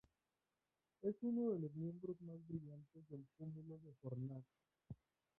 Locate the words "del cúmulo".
3.07-3.77